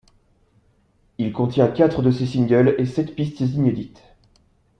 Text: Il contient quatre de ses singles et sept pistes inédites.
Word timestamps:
Il 1.19 1.31
contient 1.31 1.67
quatre 1.67 2.01
de 2.01 2.09
ses 2.09 2.25
singles 2.25 2.73
et 2.79 2.87
sept 2.87 3.15
pistes 3.15 3.41
inédites. 3.41 4.01